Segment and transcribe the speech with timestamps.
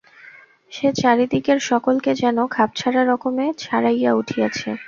[0.71, 4.69] সে চারি দিকের সকলকে যেন খাপছাড়া রকমে ছাড়াইয়া উঠিয়াছে।